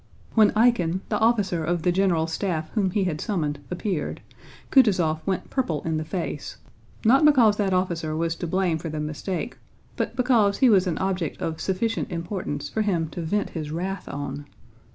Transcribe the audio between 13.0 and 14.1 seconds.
to vent his wrath